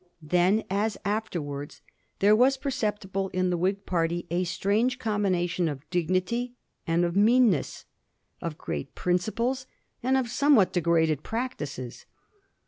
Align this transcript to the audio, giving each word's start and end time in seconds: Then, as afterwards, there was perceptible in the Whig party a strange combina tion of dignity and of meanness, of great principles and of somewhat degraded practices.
Then, 0.23 0.63
as 0.67 0.97
afterwards, 1.05 1.83
there 2.21 2.35
was 2.35 2.57
perceptible 2.57 3.29
in 3.33 3.51
the 3.51 3.55
Whig 3.57 3.85
party 3.85 4.25
a 4.31 4.45
strange 4.45 4.97
combina 4.97 5.47
tion 5.47 5.67
of 5.69 5.87
dignity 5.91 6.55
and 6.87 7.05
of 7.05 7.15
meanness, 7.15 7.85
of 8.41 8.57
great 8.57 8.95
principles 8.95 9.67
and 10.01 10.17
of 10.17 10.27
somewhat 10.27 10.73
degraded 10.73 11.21
practices. 11.21 12.07